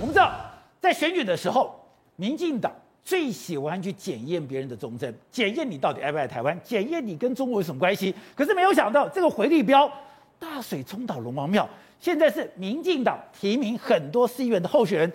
[0.00, 0.32] 我们知道
[0.80, 1.74] 在选举的时候，
[2.16, 8.14] 民进党最喜欢去检验别人的忠贞，检验你到底爱不爱台湾，检验你跟中国有什么关系。
[8.34, 9.90] 可是没有想到，这个回力标
[10.38, 11.68] 大水冲倒龙王庙，
[11.98, 15.12] 现在是民进党提名很多市议员的候选人，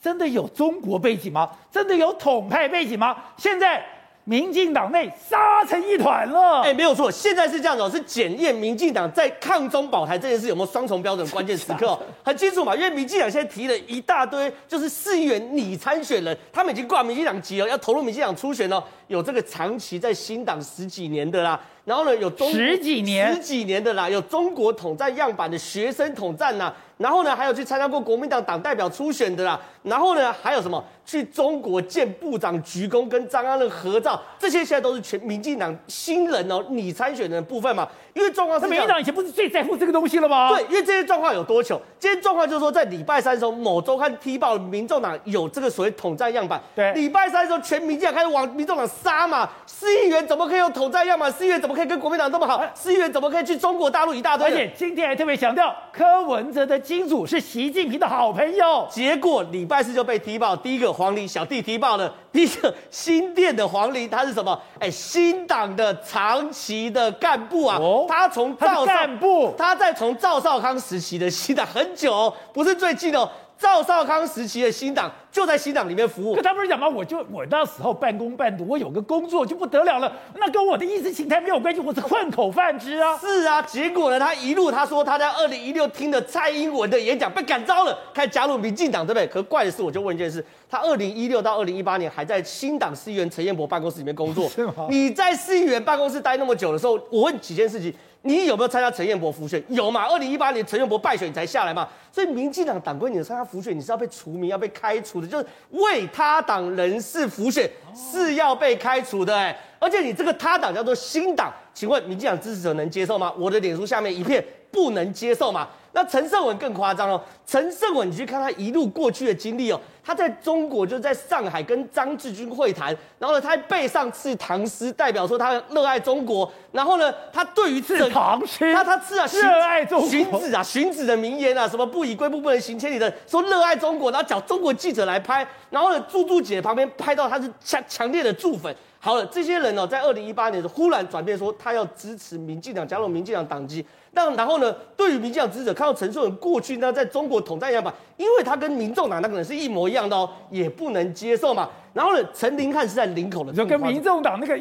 [0.00, 1.50] 真的有中国背景吗？
[1.70, 3.16] 真的有统派背景吗？
[3.36, 3.84] 现在。
[4.24, 30.82] 民进党内杀成一团了，哎，没有错，现在是这样子哦，是检验民进党在抗中保台这件事有没有双重标准关键时刻哦， 很清楚嘛，因为民进党现在提了一大堆，就是市议员拟参选人，他们已经挂民进党籍了，要投入民进党初选了，有这个长期在新党十几年的啦，然后呢，有中十几年十几年的啦，有中国统战样板的学生统战呐，然后呢，还有去参加过国民党党代表初选的啦，然后呢，还有什么？
[31.04, 37.86] 去中国见部长鞠躬，跟张安乐合照，这些现在都是全民进党新人哦，你参选的部分嘛。
[38.14, 40.48] 因为状况是，民进党以前不是最在乎这个东西了吗？
[40.48, 41.80] 对，因为这些状况有多糗。
[41.98, 46.60] 今天状况就是说，在礼拜三的时候，某周刊踢爆民众党有这个所谓统战样板。
[46.74, 49.48] 对，礼拜三的时候，全民进党开始往民众党杀嘛。
[49.66, 51.30] 市议员怎么可以有统战样板？
[51.30, 52.64] 市议员怎么可以跟国民党这么好？
[52.74, 54.46] 市议员怎么可以去中国大陆一大堆？
[54.46, 58.86] 而且今天还特别强调，柯文哲的金主是习近平的好朋友。
[58.90, 61.74] 结果礼拜四就被踢爆，第一个黄玲小弟踢。
[61.74, 64.56] 踢爆了，第一个新店的黄玲，他是什么？
[64.78, 73.28] 哎，新党的长期的干部啊，哦、他从赵干部，他在从赵少康时期的 西党很久、哦，不是最近哦。
[73.58, 76.88] 赵少康时期的新党就在新党里面服务，可他不是讲吗？
[76.88, 83.16] 我就我那时候半工半读，我有个工作就不得了了，那跟我的意识形态没有关系，我是混口饭吃啊。
[83.18, 89.26] 是啊，结果呢，他一路他说他在二零一六听的蔡英文的演讲被感召了，开始加入民进党，对不对？
[89.26, 94.86] 可怪的是，我就问一件事，他二零一六到二零一八年还在新党市议员陈彦博办公室里面工作，是吗？
[94.90, 97.94] 你在市议员办公室待那么久的时候，我问几件事情。
[98.26, 99.62] 你有没有参加陈彦博浮选？
[99.68, 100.06] 有嘛？
[100.06, 101.86] 二零一八年陈彦博败选，你才下来嘛？
[102.10, 109.48] 所以民进党党规，你参加浮选，你是要被除名、要被开除的，就是为他党人士浮选是要被开除的、欸。
[109.48, 113.30] 哎，而且你这个他党叫做新党，请问民进党支持者能接受吗？
[113.36, 115.68] 我的脸书下面一片不能接受吗？
[115.94, 122.88] 那陈胜文更夸张哦，陈胜文，你去看他一路过去的经历哦，他在中国就在上海跟张志军会谈，
[123.18, 126.52] 然后呢，他还背上刺唐诗，代表说他热爱中国。
[126.72, 138.74] 然后呢，他对于刺唐诗，他他刺啊，热爱中国，荀子啊，荀子的名言啊，什么不以归步，不能行千里的，说热爱中国，然后找中国记者来拍，然后呢，朱朱姐旁边拍到他是强强烈的助粉。
[139.04, 143.84] 好了，这些人呢，在二零一八年的忽然转变，说他要支持民进党，加入民进党党籍。
[144.14, 151.68] 但然后呢，对于民进党支持者，看到陈胜文过去呢在中国统战样板，因为他跟民众党那个人是一模一样的哦，也不能接受嘛。
[151.92, 154.58] 然后呢，陈林汉是在林口的，就跟民众党那个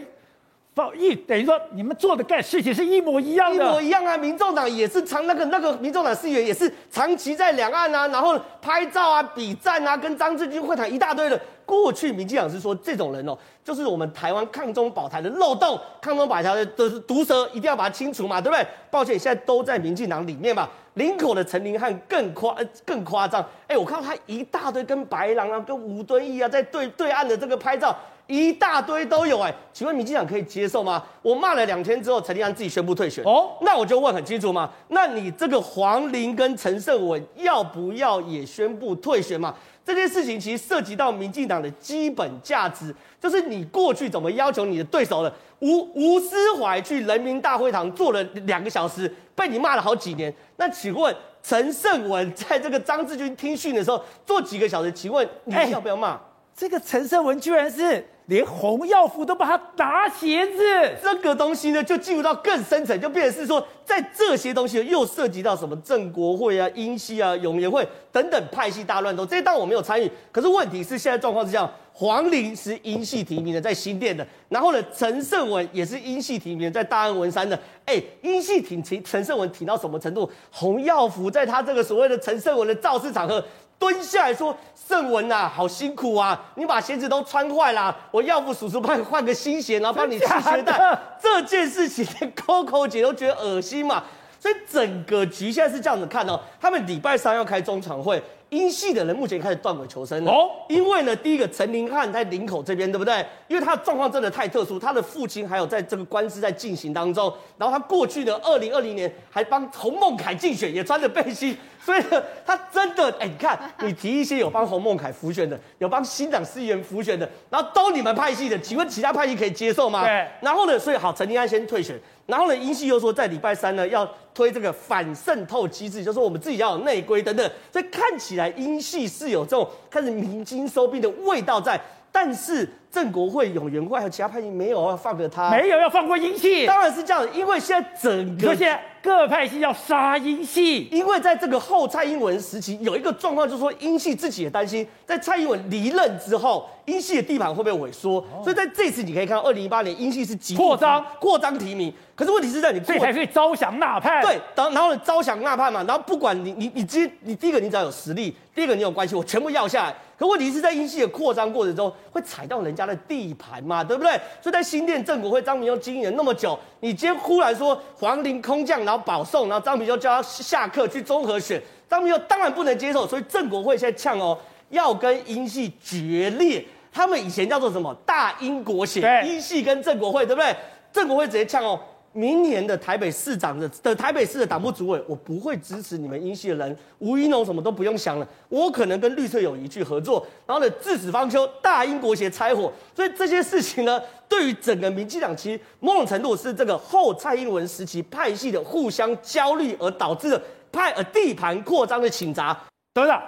[0.75, 4.17] 放一等于说你们做的干事情是一模一样的，一模一样啊。
[4.17, 11.39] 民众党也是长那个那个民众党市议员也是长期在两岸啊，然后拍照啊、比赞啊，跟张志军会谈一大堆的。
[11.65, 18.65] 过去民进党是说这种人哦，就是我们台湾抗中保台的漏洞，抗中保台的的毒蛇，一定要把它清除嘛，对不对？
[18.89, 20.69] 抱歉，现在都在民进党里面嘛。
[20.95, 27.95] 林口的陈林汉更夸更夸张，哎，我看到他一大堆跟白狼啊、跟吴敦义啊在对对岸的这个拍照，
[28.27, 31.03] 一大堆都有，哎，请问民进党可以接受吗？
[31.23, 39.55] 我骂了两天之后，陈林汉自己宣布退选，哦，那我就问很清楚嘛，那你这个黄玲跟陈胜文要不要也宣布退选嘛？
[39.85, 45.33] 这件事情其实涉及到民进党的基本价值，就是你过去怎么要求你的对手的。
[45.59, 50.33] 吴吴思怀去人民大会堂坐了两个小时，被你骂了好几年。
[50.57, 54.91] 那请问陈胜文在这个张志军听训的时候坐几个小时？
[54.91, 56.19] 请问你要不要骂？
[56.55, 58.05] 这个陈胜文居然是。
[58.27, 60.63] 连洪耀福都把他打鞋子，
[61.03, 69.25] 这个东西呢，就进入到更深层，就变成是说，在这些东西又涉及到什么正国会啊、英系啊、永联会等等派系大乱斗。
[69.25, 77.59] 这些当然我没有参与，可是问题是现在状况是这样：黄玲是英系提名的，在新店的；然后呢，陈胜文也是英系提名的，在大安文山的。
[77.85, 80.31] 哎，英系挺陈陈胜文挺到什么程度？
[80.49, 83.43] 洪耀福在他这个所谓的陈胜文的造势场合。
[83.83, 84.55] 蹲下来说
[84.87, 86.41] ：“胜文呐，好辛苦啊！
[86.55, 90.97] 你把鞋子都穿坏了，我要不叔叔帮你换个新鞋，然后帮你系鞋带。
[91.21, 94.01] 这件事情连 Coco 姐都觉得恶心嘛。
[94.39, 103.25] 所以整个局现在是这样子看哦，他们礼拜三要开中场会。”英系的人目前开始断尾求生了哦，因为呢，第一个陈林汉在林口这边，对不对？
[103.47, 120.03] 因为他的状况真的太特殊，他的父亲还有在这个官司在进行当中，然后他过去的二零二零年还帮洪孟凯竞选，也穿着背心，所以呢，他真的，哎，你看，你提一些有帮洪孟凯浮选的，有帮新党市议员浮选的，然后都你们派系的，请问其他派系可以接受吗？
[120.03, 121.99] 对，然后呢，所以好，陈林汉先退选。
[122.25, 128.42] 然后呢，英系又说在礼拜三呢要推这个反渗透机制，就是说我们自己要有内规等等，所以看起来。
[128.43, 131.79] 来英系是有这种开始鸣金收兵的味道在，
[132.11, 132.67] 但是。
[132.93, 148.19] 正国会、永元会还有其他派系没有要放过他，没有要放过英系，当然是这样，因为现在整个现在各派系要杀英系，因为在这个后蔡英文时期有一个状况，就是说英系自己也担心，在蔡英文离任之后，英系的地盘会不会萎缩？
[148.19, 151.03] 哦、所以在这次你可以看到，二零一八年英系是扩张。
[151.19, 159.95] 扩张提名，可是问题是在你这才可以招降纳叛，对，然后然后招降纳叛嘛，然后不管你你你第你第一个你只要有实力，第二个你有关系，我全部要下来。
[160.15, 164.11] 可问题是在英系的扩张过程中会踩到人家的地盘嘛，对不对？
[164.41, 174.37] 所以在新店正国会，张明又经营了那么久，你今天忽然说黄陵空降，然后保送，然后张明又叫他下课去综合选，张明又当然不能接受，所以正国会现在呛哦，
[174.69, 176.65] 要跟英系决裂。
[176.91, 180.55] 他们以前叫做什么大英国协，英系跟正国会，对不对？
[180.91, 181.79] 正国会直接呛哦。
[182.13, 193.99] 明年的台北市长的的台北市的党部主委，我不会支持你们英系的人，吴怡农什么都不用想了，我可能跟绿色友谊去合作，然后呢，至死方休，大英国协拆伙，所以这些事情呢，
[194.29, 202.55] 对于整个民进党其实某种程度是这个后蔡英文时期派系的互相焦虑而导致的派呃地盘扩张的倾轧。
[202.93, 203.21] 董事长，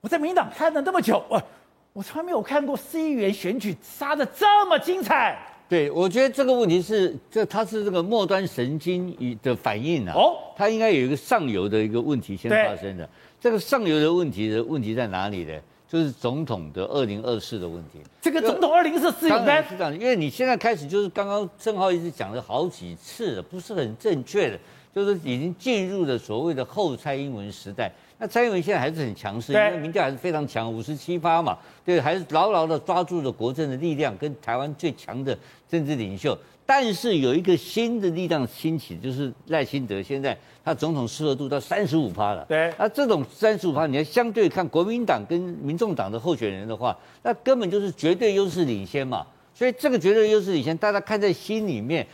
[0.00, 1.42] 我在民进党看了那么久，我
[1.92, 5.38] 我从来没有看过市议员选举杀的这么精彩。
[5.70, 10.12] 对，我觉得这个问题是，这它是这个末端神经的反应啊。
[10.16, 13.08] 哦，它应该有一个上游的一个问题先发生的。
[13.40, 15.56] 这个上游的问题的问题在哪里呢？
[15.88, 18.00] 就是总统的二零二四的问题。
[18.20, 24.58] 这个总统二零二四当然是这样，因为你现在开始就是刚刚正皓一直讲了好几次了，不是很正确的，
[24.92, 27.92] 就是已经进入了所谓的后蔡英文时代。
[28.22, 31.56] 那蔡英文现在还是很强势，因为民调还是非常强，五十七趴嘛，
[31.86, 35.36] 对，还是牢牢的抓住了国政的力量跟台湾最强的
[35.66, 36.36] 政治领袖。
[36.66, 42.44] 但是有一个新的力量兴起，就是赖清德，现在他总统适合度到三十五趴了。
[42.46, 49.26] 对，那这种三十五趴，你要相对看国民党跟民众党的候选人的话，那根本就是绝对优势领先嘛。
[49.54, 52.06] 所以这个绝对优势领先，大家看在心里面，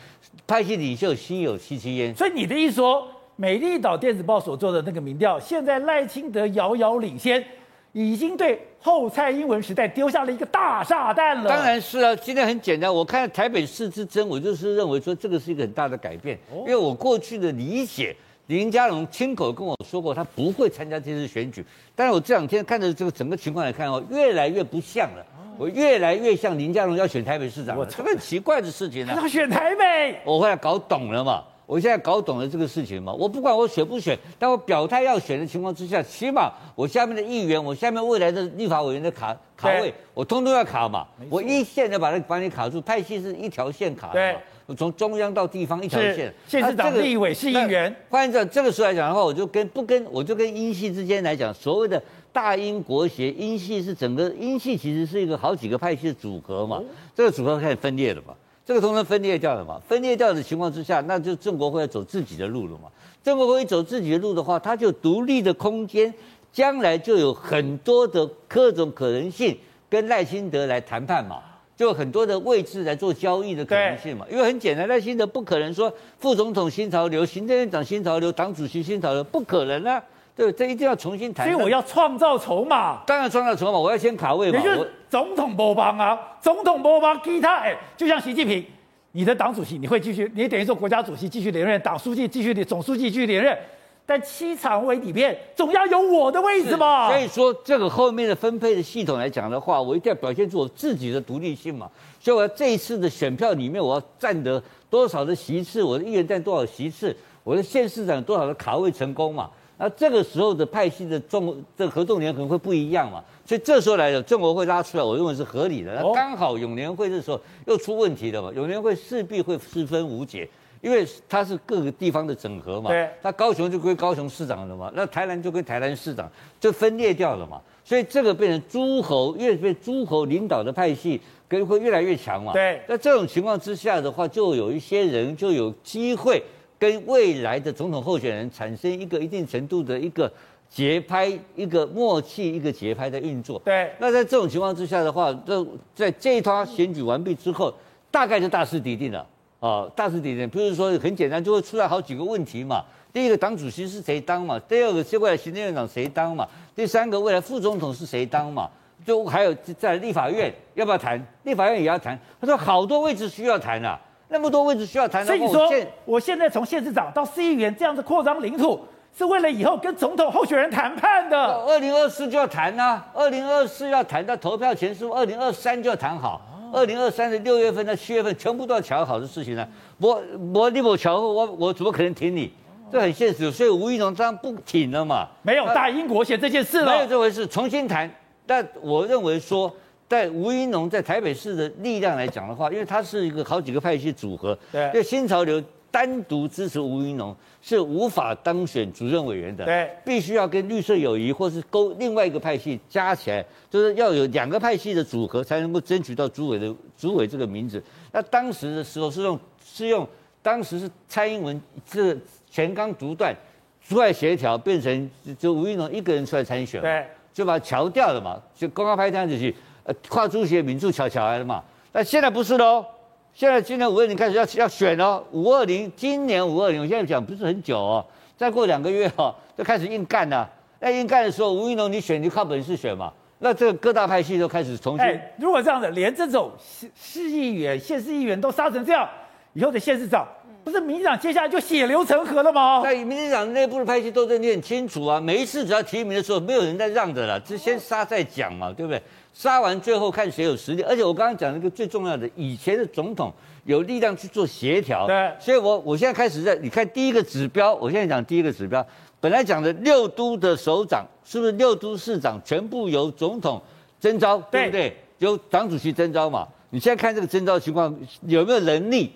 [0.47, 2.15] 派系领袖心有戚戚焉。
[2.15, 3.09] 所以你的意思说？
[3.39, 7.45] 美丽岛电子报所做的那个民调，现在赖清德遥遥领先，
[7.93, 11.51] 已经对后蔡英文时代丢下了一个大炸弹了。
[11.51, 18.17] 当然是啊，今天很简单，我看台北市之争，我就是认为说这个是一个很大的改变，因为我过去的理解，
[18.47, 21.63] 林佳龙亲口跟我说过，他不会参加这次选举。
[21.95, 25.27] 但是我这两天看着这个整个情况来看哦，越来越不像了，
[25.59, 29.13] 我越来越像林佳龙要选台北市长我，这个奇怪的事情呢。
[29.15, 31.45] 他选台北，我后来搞懂了嘛。
[31.67, 41.07] 我现在搞懂了这个事情嘛，我不管我选不选，但我表态要选的情况之下，起码我下面的议员，我下面未来的立法委员的卡卡位，我通通要卡嘛。
[41.29, 44.39] 我一线的把它把你卡住，派系是一条线卡的嘛。
[44.67, 46.33] 我从中央到地方一条线。
[46.47, 47.95] 县市长、立委、是议员。
[48.09, 52.01] 换言之这个时候来讲的话，我就跟不跟我就跟英系之间来讲，所谓的
[52.33, 56.81] 大英国协，英系是整个英系其实是一个好几个派系的组合嘛，
[57.15, 58.35] 这个组合开始分裂了嘛。
[58.67, 59.81] 这个通通分裂掉了嘛？
[59.89, 62.89] 分裂掉的情况之下，那就郑国辉要走自己的路了嘛？
[63.23, 66.13] 郑国辉走自己的路的话，他就独立的空间，
[66.53, 69.57] 将来就有很多的各种可能性
[69.89, 71.41] 跟赖清德来谈判嘛，
[71.77, 74.27] 就有很多的位置来做交易的可能性嘛。
[74.29, 80.03] 因为很简单，赖清德不可能说副总统新潮流、行政院长新潮流、党主席新潮流，不可能啊。
[80.35, 81.51] 对，这一定要重新谈。
[81.51, 83.03] 所以我要创造筹码。
[83.07, 84.59] 当然创造筹码，我要先卡位嘛。
[84.59, 88.65] 也就是总统不帮啊，总统不帮，其他哎，就像习近平，
[89.13, 93.57] 你的党主席你会继续，你等于说国家主席继续连任，党书记继续连，总书记继续连任，
[94.05, 97.09] 但七常委里面总要有我的位置嘛。
[97.09, 101.91] 所以说，这个后面的分配的系统来讲的话，我一定要表现出我自己的独立性嘛。
[102.21, 109.49] 所以我要这一次的选票里面，我要占得多少的席次，我的议员占多少席次，我的县市长多少的卡位成功嘛。
[109.79, 115.95] 那这个时候的派系的重这个合纵连可能会不一样嘛，所以这时候来的中国会拉出来，我认为是合理的。
[115.95, 120.49] 那刚好永联会这时候又出问题了嘛，永联会势必会四分五解，
[120.81, 122.89] 因为它是各个地方的整合嘛。
[122.89, 123.07] 对。
[123.21, 126.27] 那高雄就归高雄市长了嘛，那台南就归台南市长，
[126.59, 127.61] 就分裂掉了嘛。
[127.85, 132.55] 所以这个变成诸侯，越被诸侯领导的派系跟会越来越强嘛。
[132.55, 132.81] 对。
[132.89, 136.43] 那这种情况之下的话，就有一些人就有机会。
[136.79, 140.31] 跟未来的总统候选人产生一个一定程度的一个
[140.69, 143.59] 节拍、一个默契、一个节拍的运作。
[143.65, 143.91] 对。
[143.99, 147.73] 那在这种情况之下的话，这在这一趟选举完毕之后，
[148.11, 149.27] 大概就大势已定了
[149.61, 150.49] 啊，大势已定。
[150.49, 152.85] 比如说很简单，就会出来好几个问题嘛。
[153.13, 154.59] 第一个，党主席是谁当嘛？
[154.69, 156.47] 第二个，是未来行政院长谁当嘛？
[156.75, 158.69] 第三个，未来副总统是谁当嘛？
[159.07, 161.25] 就还有在立法院要不要谈？
[161.45, 162.19] 立法院也要谈。
[162.41, 163.99] 他说好多位置需要谈啊。
[164.29, 165.71] 那么多位置需要谈，所以你说
[166.05, 168.81] 我现在从县市长到市议员这样子扩张领土，
[169.17, 171.37] 是为了以后跟总统候选人谈判的。
[171.37, 176.41] 二零二四就要谈啊，二零二四要谈到投票前是二零二三就要谈好，
[176.73, 179.69] 二零二三的六月份到七月份全部都要乔好的事情呢、啊。
[179.99, 182.53] 我我你不乔，我我怎么可能挺你？
[182.91, 185.27] 这很现实，所以吴怡农当然不挺了嘛。
[185.43, 188.09] 没有大英国写这件事了，没有这回事，重新谈。
[188.47, 189.73] 但我认为说，
[190.09, 207.83] 在吴云龙在台北市的力量来讲的话，因为他是一个好几个派系组合，对，新潮流单独支持吴云龙是无法当选主任委员的，对，必须要跟绿色友谊或是勾另外一个派系加起来，就是要有两个派系的组合才能够争取到主委的主委这个名字。
[208.13, 210.07] 那当时的时候是用是用，
[210.43, 212.17] 当时是蔡英文这
[212.49, 213.35] 全刚独断
[213.83, 217.05] 出来协调，变成就吴云龙一个人出来参选，对。
[217.37, 219.55] 就把它乔掉了嘛，就公开拍这样子去，
[219.87, 221.63] 呃，跨足协民主桥桥来了嘛。
[221.93, 222.85] 但现在不是喽，
[223.33, 228.05] 现在今年五二零开始要要选哦，五二零今年五二零，我现在讲不是很久哦，
[228.37, 230.51] 再过两个月哦，就开始硬干了。
[230.81, 235.21] 那硬干的时候，吴怡农你选你就靠本事选嘛，那这个各大派系都开始重新。
[235.39, 239.09] 如果这样子，连这种市市议员、县市议员都杀成这样，
[239.53, 240.27] 以后的县市长。
[240.67, 242.83] 不是民进党接下来就血流成河了吗？
[242.83, 249.01] 在民进党内部的派系斗争你很清楚啊，每一次只要提名的时候，没有人在让的了，就先杀再讲嘛，对不对？
[249.33, 250.83] 杀完最后看谁有实力。
[250.83, 253.33] 而且我刚刚讲了一个最重要的，以前的总统
[253.63, 255.33] 有力量去做协调，对。
[255.39, 258.85] 所以我我现在开始在你看第一个指标，我现在讲第一个指标，
[259.21, 263.63] 本来讲的六都的首长是不是六都市长全部由总统
[264.01, 264.97] 征召，对不对？
[265.19, 266.45] 由党主席征召嘛。
[266.71, 269.13] 你现在看这个征召情况有没有能力？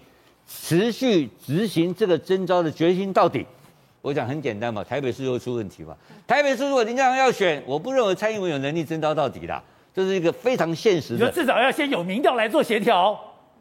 [0.52, 3.46] 持续执行这个征召的决心到底，
[4.02, 5.96] 我讲很简单嘛，台北市又出问题嘛。
[6.26, 9.62] 台北市如果林佳龙要选，我不认为蔡英文有能力征召到底的，
[9.94, 11.28] 这是一个非常现实的。
[11.28, 13.18] 就至少要先有民调来做协调，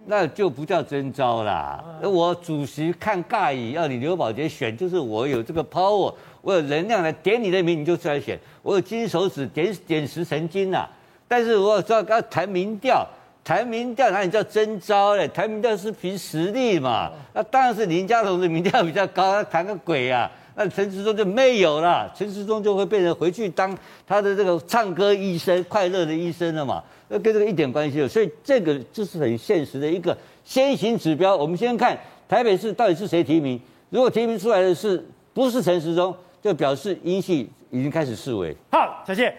[0.08, 1.84] 那就不叫征召啦。
[2.01, 8.38] 我主席看尬意，要你刘宝杰选，就是我有这个 power，我有能量来点你的名，你就出来选。
[8.63, 10.89] 我有金手指点点石成金呐、啊。
[11.27, 13.08] 但是我说要谈民调。
[13.50, 15.27] 谈民调哪里叫征招嘞？
[15.29, 17.12] 谈民调是凭实力嘛。
[17.34, 20.29] 那当然是林佳龙的民调比较高，他谈个鬼啊！
[20.53, 23.75] 那陈时中就没有了，陈时中就会变成回去当
[24.06, 26.84] 他的这个唱歌医生、快乐的医生了嘛。
[27.08, 28.08] 那跟这个一点关系没有。
[28.08, 30.15] 所以这个就是很现实的一个
[30.46, 31.36] 先行指标。
[31.36, 33.60] 我们先看台北市到底是谁提名。
[33.89, 35.03] 如果提名出来的是
[35.34, 38.56] 不是陈时中，就表示英系已经开始示威。
[38.72, 39.34] 好，小谢，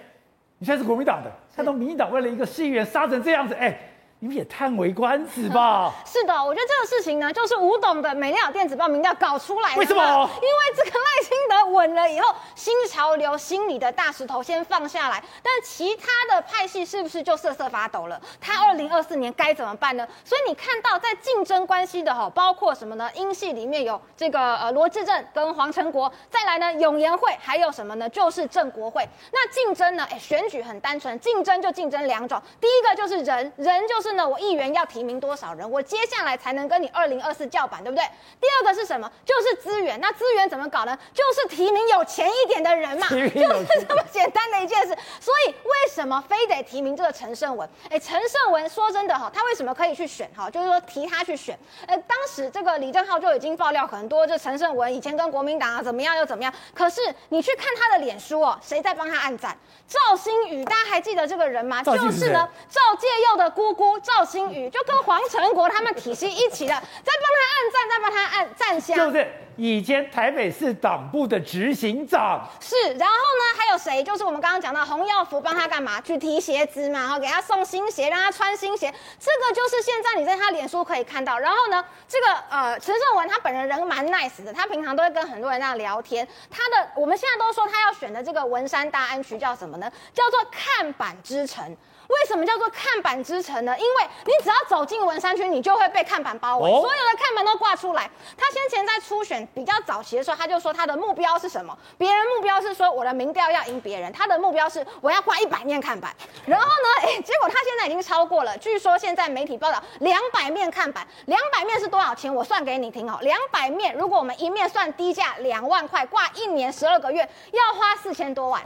[0.59, 3.81] 你现在是国民党的，看到民进党为了一个市议员杀成这样子，哎。
[4.23, 5.91] 你们也叹为观止吧？
[6.05, 9.79] 是的，我觉得这个事情呢，就是吴董的美丽岛电子报民调搞出来的。
[9.79, 10.31] 为什么？
[10.35, 18.21] 因为这个赖清德稳了以后，新潮流心里的大石头先放下来，但其他的派系是不是就瑟瑟发抖了？
[18.39, 20.07] 他二零二四年该怎么办呢？
[20.23, 23.11] 所以你看到在竞争关系的哈，包括什么呢？
[23.15, 28.07] 英系里面有这个呃罗志正跟黄成国，再来呢永延会，还有什么呢？
[28.11, 29.03] 就是郑国会。
[29.33, 30.07] 那竞争呢？
[30.11, 34.10] 哎，选举很单纯，竞争就竞争两种，第一个就是人，人就是。
[34.13, 38.05] 那我议员要提名多少人，我接下来才能跟你二零二四叫板，对不对？
[38.41, 39.11] 第二个是什么？
[39.25, 40.01] 就是资源。
[40.01, 40.99] 那资源怎么搞呢？
[41.15, 44.97] 就是提名有钱一点的人嘛，就是这么简单的一件事。
[45.21, 47.69] 所以为什么非得提名这个陈胜文？
[47.89, 50.31] 哎，陈胜文说真的哈，他为什么可以去选？
[50.37, 51.59] 哈，就是说提他去选。
[51.87, 56.53] 呃，当时这个李正浩就已经爆料很多，就陈胜文以前跟国民党啊怎么样又怎么样。
[56.75, 59.57] 可是你去看他的脸书哦，谁在帮他按赞？
[59.87, 61.83] 赵新宇，大家还记得这个人吗？
[61.83, 64.00] 就是呢，赵介佑的姑姑。
[64.03, 68.97] 赵新宇就跟黄成国他们体系一起的，在帮他按赞，在帮他按赞香。
[68.97, 72.49] 就是以前台北市党部的执行长。
[72.61, 74.03] 是，然后呢，还有谁？
[74.03, 76.01] 就是我们刚刚讲到洪耀福帮他干嘛？
[76.01, 78.91] 去提鞋子嘛，然后给他送新鞋，让他穿新鞋。
[79.19, 81.39] 这个就是现在你在他脸书可以看到。
[81.39, 86.27] 然后呢，这个呃陈胜文他本人人蛮 nice 的，他平常都会跟很多人那样聊天。
[86.51, 89.93] 他的我们现在都说他要选的这个文山大安区叫什么呢？
[90.15, 91.77] 叫做看板之城。
[92.11, 93.73] 为什么叫做看板之城呢？
[93.79, 98.11] 因为你只要走进文山区，你就会被看板包围，哦、所有的看板都挂出来。
[98.37, 101.77] 他先前在初选比较早期的时候，他就说他的目标是什么？
[101.99, 106.15] 别人目标是说我的民调要赢别人，他的目标是我要挂一百面看板。
[106.47, 108.57] 然后呢， 哎，结果他现在已经超过了。
[108.59, 112.35] 据说现在媒体报道，两百面看板，两百面是多少钱？
[112.35, 113.19] 我算给你听哦。
[113.23, 118.63] 两百面，如果我们一面算低价两万块，挂一年十二个月，要花四千多万。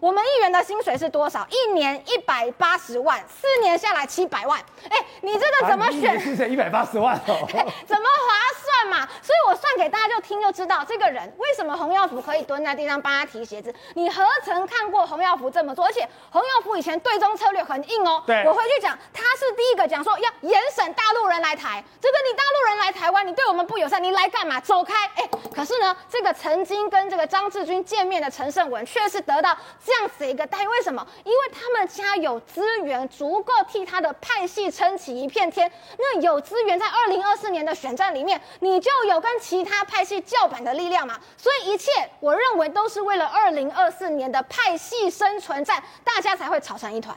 [0.00, 1.46] 我们议员的薪水是多少？
[1.50, 4.60] 一年一百八十万，四年下来七百万。
[4.88, 6.18] 哎，你这个怎么选？
[6.20, 7.46] 薪水一百八十万哦，
[7.86, 9.08] 怎么划算嘛？
[9.20, 13.74] 所以我算给大家就听就知道，这个人为什么洪耀福可以蹲在地上帮他提鞋子？
[13.94, 15.84] 你何曾看过洪耀福这么做？
[15.84, 18.22] 而且洪耀福以前对中策略很硬哦。
[18.24, 24.60] 对，我回去讲，他是第一个讲说要严审大陆人来台，这个你大陆人来台湾，你对我们不友善，你来干嘛？
[24.60, 24.94] 走开！
[25.16, 29.56] 哎，可是呢，这个曾经跟这个张志军见面的陈胜文却是得到
[29.88, 31.06] 这样子一个待遇，为什么？
[31.24, 35.70] 因为他们家有资源，足够替他的派系撑起一片天。
[35.96, 41.18] 那有资源，在二零二四年的选战里面，你就有跟其他派系叫板的力量嘛。
[41.38, 41.90] 所以一切，
[42.20, 47.16] 我认为都是为了二零二四年的派系生存战，大家才会吵成一团。